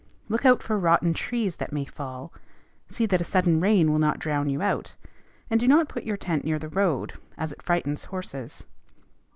[0.29, 2.33] Look out for rotten trees that may fall;
[2.89, 4.95] see that a sudden rain will not drown you out;
[5.47, 8.65] and do not put your tent near the road, as it frightens horses.